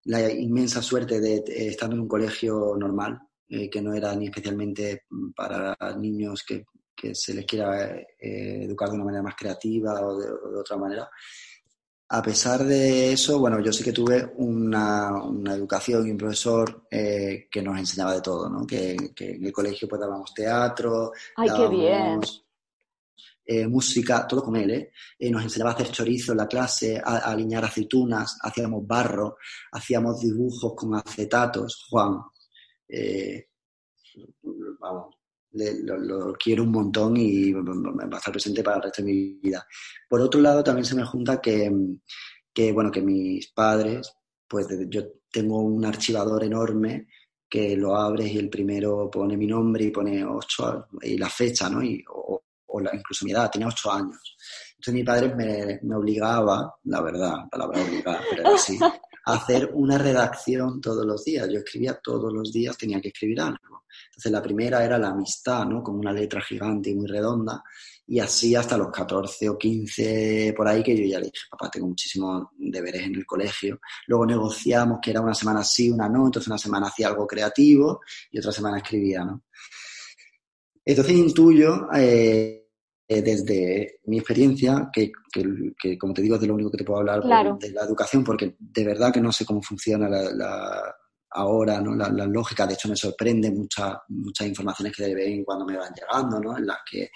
[0.05, 5.03] la inmensa suerte de, estar en un colegio normal, eh, que no era ni especialmente
[5.35, 6.65] para niños que,
[7.13, 11.09] se les quiera eh, educar de una manera más creativa o de, otra manera.
[12.09, 15.11] A pesar de eso, bueno, yo sí que tuve una,
[15.47, 18.65] educación y un profesor que nos enseñaba de todo, ¿no?
[18.65, 22.21] Que, en el colegio pues dábamos teatro, ¡Ay, qué bien!
[23.49, 24.91] Eh, música, todo con él, ¿eh?
[25.17, 25.31] ¿eh?
[25.31, 29.37] Nos enseñaba a hacer chorizo en la clase, a, alinear aceitunas, hacíamos barro,
[29.71, 31.85] hacíamos dibujos con acetatos.
[31.89, 32.17] Juan,
[32.89, 33.47] eh,
[34.81, 35.15] vamos,
[35.53, 37.61] lo, quiero un montón y va
[38.11, 39.65] a estar presente para el resto de mi vida.
[40.09, 41.71] Por otro lado, también se me junta que,
[42.53, 44.11] que bueno, que mis padres,
[44.45, 47.07] pues yo tengo un archivador enorme
[47.49, 51.69] que lo abres y el primero pone mi nombre y pone ocho y la fecha,
[51.69, 51.81] ¿no?
[51.81, 52.43] Y, o
[52.79, 54.35] la, incluso mi edad, tenía ocho años.
[54.71, 55.35] Entonces mi padre
[55.81, 61.23] me, obligaba, la verdad, palabra obligada, pero era así, a hacer una redacción todos los
[61.23, 61.47] días.
[61.49, 63.85] Yo escribía todos los días, tenía que escribir algo.
[64.09, 65.81] Entonces la primera era la amistad, ¿no?
[65.81, 67.63] Con una letra gigante y muy redonda.
[68.05, 71.69] Y así hasta los 14 o 15 por ahí que yo ya le dije, papá,
[71.69, 73.79] tengo muchísimos deberes en el colegio.
[74.05, 76.25] Luego negociamos que era una semana sí, una no.
[76.25, 78.01] Entonces una semana hacía algo creativo
[78.31, 79.43] y otra semana escribía, ¿no?
[80.85, 82.66] Entonces intuyo eh,
[83.07, 85.11] desde mi experiencia, que,
[85.97, 87.21] como te digo es de lo único que te puedo hablar
[87.57, 90.95] de la educación, porque de verdad que no sé cómo funciona la,
[91.31, 91.95] ahora, ¿no?
[91.95, 95.77] La, lógica, de hecho me sorprende muchas muchas informaciones que de vez en cuando me
[95.77, 96.57] van llegando, ¿no?
[96.57, 97.09] En las que,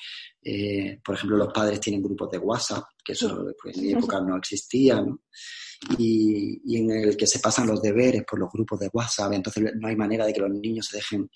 [0.44, 4.22] eh, por ejemplo, los padres tienen grupos de WhatsApp, que eso pues, en mi época
[4.22, 5.22] no existía, ¿no?
[5.98, 9.72] Y, y, en el que se pasan los deberes por los grupos de WhatsApp, entonces
[9.80, 11.28] no hay manera de que los niños se dejen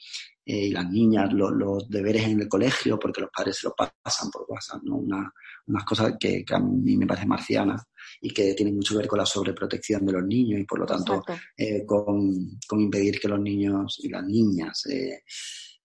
[0.46, 4.30] eh, y las niñas los deberes en el colegio porque los padres se los pasan
[4.30, 4.98] por WhatsApp, ¿no?
[4.98, 5.34] Una,
[5.66, 7.84] unas cosas que, que, a mí me parecen marcianas
[8.22, 10.86] y que tienen mucho que ver con la sobreprotección de los niños y por lo
[10.86, 11.24] tanto
[11.58, 15.24] eh, con, con, impedir que los niños y las niñas, eh,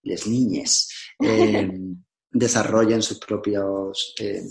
[0.03, 0.89] les niñes,
[1.19, 1.71] eh,
[2.31, 4.45] desarrollen sus propios eh,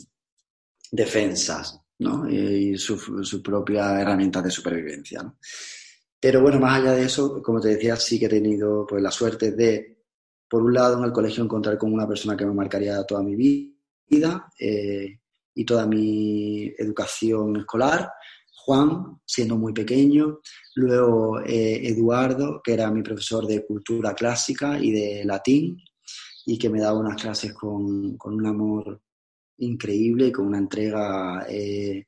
[0.92, 2.30] defensas ¿no?
[2.30, 5.24] y sus su propias herramientas de supervivencia.
[5.24, 5.38] ¿no?
[6.20, 9.12] Pero bueno, más allá de eso, como te decía, sí que he tenido pues, la
[9.12, 10.00] suerte de
[10.50, 13.36] por un lado, en el colegio encontrar con una persona que me marcaría toda mi
[13.36, 15.20] vida eh,
[15.54, 18.12] y toda mi educación escolar.
[18.56, 20.40] Juan, siendo muy pequeño.
[20.76, 25.78] Luego eh, Eduardo, que era mi profesor de cultura clásica y de latín
[26.46, 29.02] y que me daba unas clases con, con un amor
[29.60, 32.06] increíble con una entrega eh,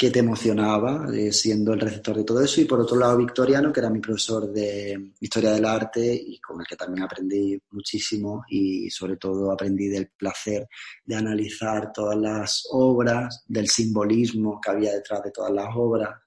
[0.00, 3.70] que te emocionaba, eh, siendo el receptor de todo eso, y por otro lado Victoriano,
[3.70, 8.42] que era mi profesor de Historia del Arte y con el que también aprendí muchísimo
[8.48, 10.66] y sobre todo aprendí del placer
[11.04, 16.18] de analizar todas las obras, del simbolismo que había detrás de todas las obras,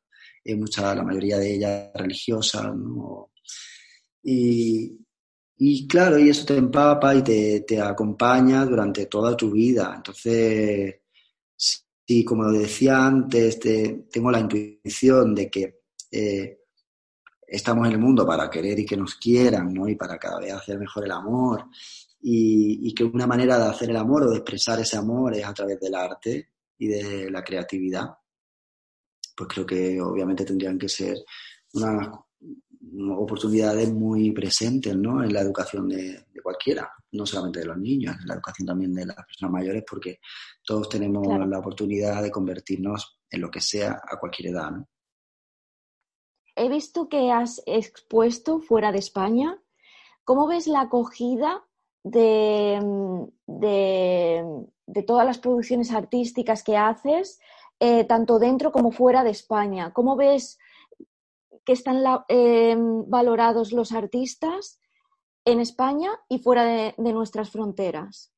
[0.44, 3.32] eh, mucha, la mayoría de ellas religiosas, ¿no?
[4.22, 5.03] y,
[5.66, 9.94] y claro, y eso te empapa y te, te acompaña durante toda tu vida.
[9.96, 10.96] Entonces,
[12.06, 16.60] Sí, como decía antes, te, tengo la intuición de que eh,
[17.48, 19.88] estamos en el mundo para querer y que nos quieran, ¿no?
[19.88, 21.70] Y para cada vez hacer mejor el amor.
[22.22, 25.46] Y, y, que una manera de hacer el amor o de expresar ese amor es
[25.46, 28.10] a través del arte y de la creatividad.
[29.36, 31.18] Pues creo que obviamente tendrían que ser
[31.74, 32.10] unas
[33.16, 35.24] oportunidades muy presentes ¿no?
[35.24, 38.94] en la educación de, de, cualquiera, no solamente de los niños, en la educación también
[38.94, 40.20] de las personas mayores, porque
[40.64, 41.46] todos tenemos claro.
[41.46, 44.72] la oportunidad de convertirnos en lo que sea a cualquier edad.
[44.72, 44.88] ¿no?
[46.56, 49.60] He visto que has expuesto fuera de España.
[50.24, 51.64] ¿Cómo ves la acogida
[52.04, 52.80] de,
[53.48, 54.44] de,
[54.86, 57.40] de todas las producciones artísticas que haces,
[57.80, 59.92] eh, tanto dentro como fuera de España?
[59.94, 60.60] ¿Cómo ves
[61.66, 64.80] que están la, eh, valorados los artistas
[65.46, 68.32] en España y fuera de, de, nuestras fronteras?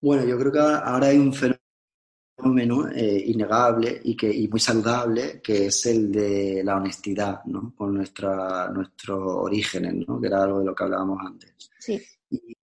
[0.00, 5.40] Bueno, yo creo que ahora hay un fenómeno eh, innegable y, que, y muy saludable
[5.42, 7.74] que es el de la honestidad ¿no?
[7.74, 10.20] con nuestra, nuestros orígenes, ¿no?
[10.20, 11.70] que era algo de lo que hablábamos antes.
[11.78, 12.00] Sí.
[12.30, 12.56] Y,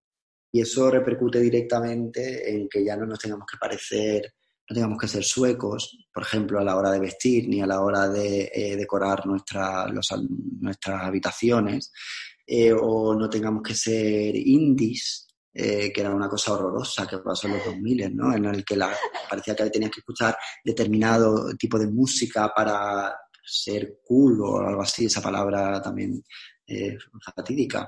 [0.51, 4.33] y eso repercute directamente en que ya no nos tengamos que parecer
[4.67, 7.81] no tengamos que ser suecos, por ejemplo, a la hora de vestir ni a la
[7.81, 10.07] hora de eh, decorar nuestra, los,
[10.59, 11.91] nuestras habitaciones,
[12.47, 17.47] eh, o no tengamos que ser indies, eh, que era una cosa horrorosa que pasó
[17.47, 18.35] en los 2000, ¿no?
[18.35, 18.77] en el que
[19.29, 25.05] parecía que tenías que escuchar determinado tipo de música para ser cool o algo así,
[25.05, 26.23] esa palabra también
[27.23, 27.87] fatídica.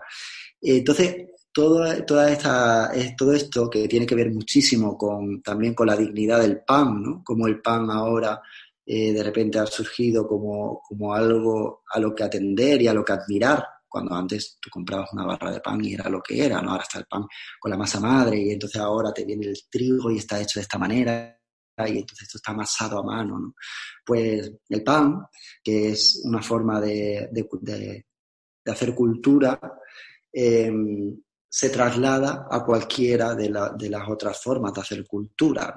[0.62, 1.28] Entonces,
[1.58, 6.40] todo, toda esta, todo esto que tiene que ver muchísimo con, también con la dignidad
[6.40, 7.24] del pan, ¿no?
[7.24, 8.40] Como el pan ahora
[8.86, 13.04] eh, de repente ha surgido como, como algo a lo que atender y a lo
[13.04, 16.62] que admirar, cuando antes tú comprabas una barra de pan y era lo que era,
[16.62, 16.70] ¿no?
[16.70, 17.26] Ahora está el pan
[17.60, 20.64] con la masa madre y entonces ahora te viene el trigo y está hecho de
[20.64, 21.42] esta manera
[21.88, 23.56] y entonces esto está amasado a mano, ¿no?
[24.06, 25.26] Pues el pan,
[25.64, 28.06] que es una forma de, de,
[28.64, 29.60] hacer cultura,
[30.32, 30.72] eh,
[31.50, 35.74] se traslada a cualquiera de, la, de, las otras formas de hacer cultura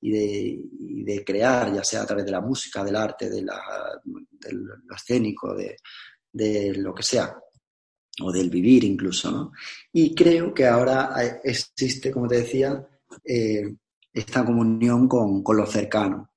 [0.00, 5.54] y, de, crear, ya sea a través de la música, del arte, de, lo escénico,
[5.54, 7.36] de, lo que sea,
[8.22, 9.52] o del vivir incluso.
[9.92, 12.86] Y creo que ahora existe, como te decía,
[13.24, 13.74] eh,
[14.12, 16.30] esta comunión con, lo cercano.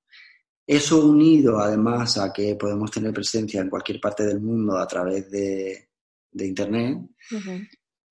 [0.65, 5.30] Eso unido además a que podemos tener presencia en cualquier parte del mundo a través
[5.32, 5.84] de,
[6.39, 6.99] Internet.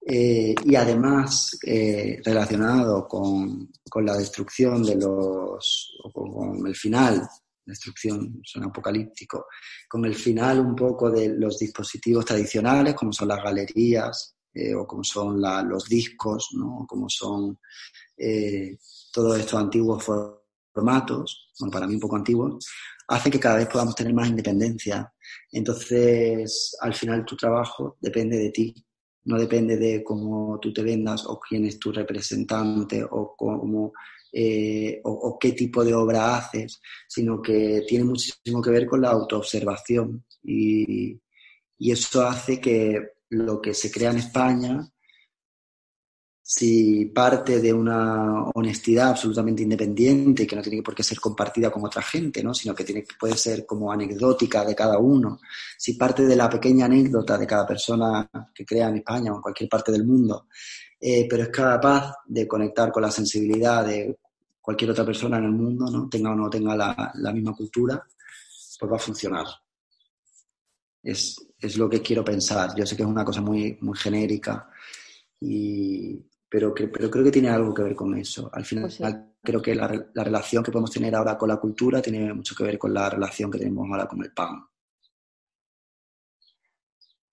[0.08, 7.28] Eh, y además eh, relacionado con, con, la destrucción de los, o con, el final,
[7.64, 9.46] destrucción suena apocalíptico,
[9.88, 14.86] con el final un poco de los dispositivos tradicionales, como son las galerías, eh, o
[14.86, 15.38] como son
[15.68, 16.86] los discos, ¿no?
[16.88, 17.58] como son
[18.16, 18.78] eh,
[19.12, 22.66] todos estos antiguos formatos, bueno, para mí un poco antiguos,
[23.08, 25.12] hace que cada vez podamos tener más independencia.
[25.52, 28.85] Entonces, al final tu trabajo depende de ti,
[29.26, 33.92] no depende de cómo tú te vendas o quién es tu representante o cómo
[34.32, 39.00] eh, o, o, qué tipo de obra haces, sino que tiene muchísimo que ver con
[39.00, 40.24] la autoobservación.
[40.42, 41.18] Y,
[41.78, 44.86] y eso hace que lo que se crea en España
[46.48, 51.84] si parte de una honestidad absolutamente independiente, que no tiene por qué ser compartida con
[51.84, 52.54] otra gente, ¿no?
[52.54, 55.40] sino que tiene, puede ser como anecdótica de cada uno,
[55.76, 59.42] si parte de la pequeña anécdota de cada persona que crea en España o en
[59.42, 60.46] cualquier parte del mundo,
[61.00, 64.16] eh, pero es capaz de conectar con la sensibilidad de
[64.60, 66.08] cualquier otra persona en el mundo, ¿no?
[66.08, 68.06] tenga o no tenga la, la misma cultura,
[68.78, 69.46] pues va a funcionar.
[71.02, 72.72] Es, es, lo que quiero pensar.
[72.76, 74.70] Yo sé que es una cosa muy, muy genérica,
[75.40, 76.24] y,
[76.56, 78.48] pero, que, pero creo que tiene algo que ver con eso.
[78.50, 79.02] Al final, Pues sí.
[79.42, 82.64] creo que la, la relación que podemos tener ahora con la cultura tiene mucho que
[82.64, 84.66] ver con la relación que tenemos ahora con el pan.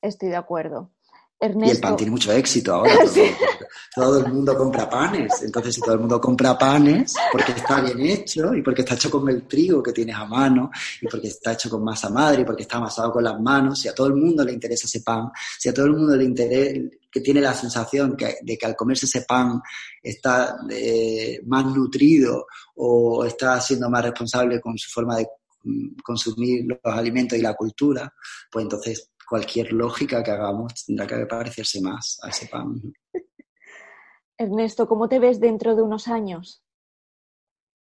[0.01, 0.91] Estoy de acuerdo.
[1.39, 2.91] Y el Ernesto, pan tiene mucho éxito ahora.
[3.95, 5.41] Todo el mundo compra panes.
[5.41, 9.09] Entonces, si todo el mundo compra panes, porque está bien hecho y porque está hecho
[9.09, 10.69] con el trigo que tienes a mano
[11.01, 13.87] y porque está hecho con masa madre y porque está amasado con las manos, si
[13.87, 16.79] a todo el mundo le interesa ese pan, si a todo el mundo le interesa,
[17.13, 19.61] que tiene la sensación que, de que al comerse ese pan
[20.01, 25.27] está eh, más nutrido o está siendo más responsable con su forma de
[25.63, 28.11] mm, consumir los alimentos y la cultura,
[28.51, 32.81] pues entonces cualquier lógica que hagamos tendrá que parecerse más a ese pan.
[34.37, 36.63] Ernesto, ¿cómo te ves dentro de unos años?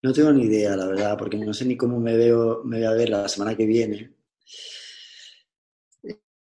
[0.03, 2.85] No tengo ni idea, la verdad, porque no sé ni cómo me veo, me voy
[2.85, 4.13] a ver la semana que viene.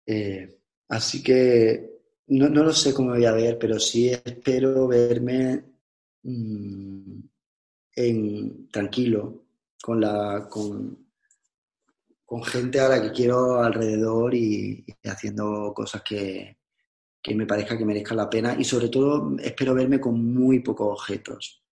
[0.07, 0.59] Eh,
[0.89, 2.00] así que
[2.31, 5.65] no, no lo sé cómo voy a ver, pero sí espero verme
[6.23, 7.21] mm,
[7.97, 9.45] en, tranquilo,
[9.83, 11.11] con la, con,
[12.25, 16.59] con gente a la que quiero alrededor y, y haciendo cosas que,
[17.23, 21.01] que me parezca que merezcan la pena y sobre todo espero verme con muy pocos
[21.01, 21.63] objetos.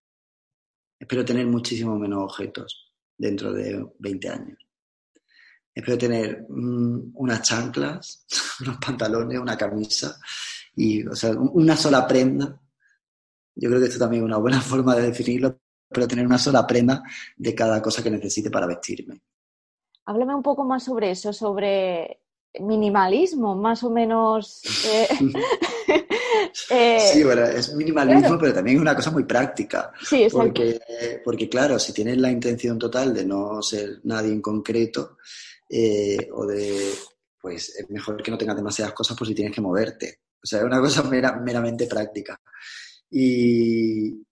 [0.99, 4.68] Espero tener muchísimo menos objetos dentro de 20 años.
[5.79, 8.27] Espero tener mm, unas chanclas,
[8.63, 10.19] unos pantalones, una camisa
[10.75, 12.61] y, o sea, un- una sola prenda.
[13.55, 16.67] Yo creo que esto también es una buena forma de definirlo, pero tener una sola
[16.67, 17.03] prenda
[17.37, 19.21] de cada cosa que necesite para vestirme.
[20.07, 22.23] Háblame un poco más sobre eso, sobre
[22.61, 24.63] minimalismo, más o menos.
[24.85, 25.07] eh,
[26.71, 28.39] eh, Sí, bueno, es minimalismo, claro.
[28.41, 29.93] pero también es una cosa muy práctica.
[30.03, 30.47] sí, exacto.
[30.47, 30.81] Porque,
[31.25, 35.19] porque, claro, si tienes la intención total de no ser nadie en concreto,
[35.69, 36.93] eh, o de,
[37.41, 40.21] pues es mejor que no tengas demasiadas cosas por si tienes que moverte.
[40.43, 42.41] O sea, es una cosa mera- meramente práctica.
[43.11, 44.23] Y,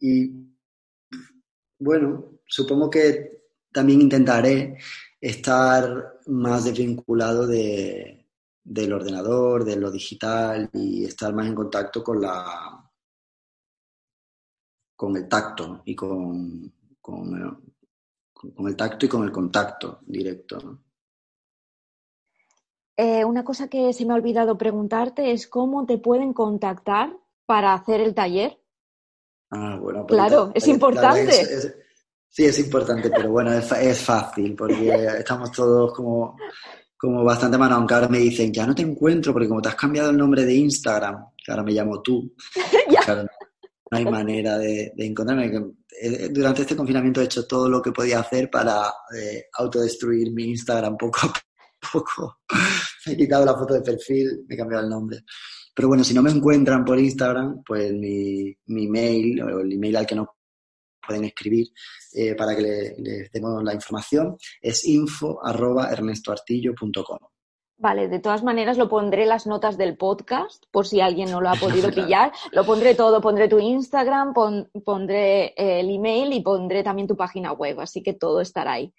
[0.00, 0.30] y,
[1.78, 3.42] bueno, supongo que
[3.72, 4.78] también intentaré
[5.20, 8.26] estar más desvinculado de,
[8.64, 12.82] del ordenador, de lo digital y estar más en contacto con la
[14.94, 17.65] con el tacto y con, con,
[18.36, 20.58] con- con el tacto y con el contacto directo.
[20.60, 20.82] ¿no?
[22.96, 27.74] Eh, una cosa que se me ha olvidado preguntarte es cómo te pueden contactar para
[27.74, 28.58] hacer el taller.
[29.50, 31.28] Ah, bueno, pues Claro, la- es importante.
[31.28, 31.74] es- es-
[32.28, 36.36] sí, es importante, pero bueno, es, fácil porque estamos todos como,
[36.96, 39.74] como bastante manos, aunque ahora me dicen, ya no te encuentro porque como te has
[39.76, 42.34] cambiado el nombre de Instagram, que ahora me llamo tú,
[43.14, 43.28] claro,
[43.90, 45.52] no, hay manera de, de encontrarme.
[46.02, 50.44] Eh, Durante este confinamiento he hecho todo lo que podía hacer para eh, autodestruir mi
[50.50, 51.32] Instagram poco a
[51.92, 52.38] poco.
[53.06, 55.20] Me he quitado la foto de perfil, me he cambiado el nombre.
[55.72, 59.96] Pero bueno, si no me encuentran por Instagram, pues mi, mi mail o el email
[59.96, 60.26] al que nos
[61.06, 61.68] pueden escribir
[62.14, 67.18] eh, para que le- les demos la información es info arroba ernestoartillo.com.
[67.78, 71.40] Vale, de todas maneras lo pondré en las notas del podcast por si alguien no
[71.42, 72.32] lo ha podido pillar.
[72.52, 77.16] Lo pondré todo, pondré tu Instagram, pon- pondré eh, el email y pondré también tu
[77.16, 78.94] página web, así que todo estará ahí.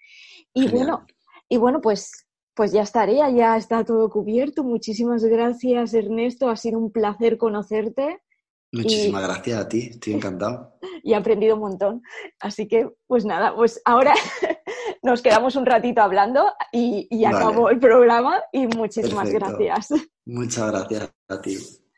[0.54, 0.78] Y Genial.
[0.78, 1.06] bueno,
[1.50, 4.64] y bueno, pues, pues ya estaré, ya está todo cubierto.
[4.64, 6.50] Muchísimas gracias, Ernesto.
[6.50, 8.22] Ha sido un placer conocerte
[8.72, 10.74] Muchísimas gracias a ti, estoy encantado.
[11.04, 12.02] y he aprendido un montón.
[12.40, 14.14] Así que, pues nada, pues ahora
[15.04, 17.38] nos quedamos un ratito hablando y, y Vale.
[17.38, 19.58] acabó el programa y muchísimas Perfecto.
[19.58, 20.08] gracias.
[20.26, 21.58] Muchas gracias a ti.